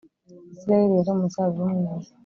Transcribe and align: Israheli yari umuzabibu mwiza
Israheli 0.53 0.93
yari 0.95 1.09
umuzabibu 1.13 1.63
mwiza 1.71 2.11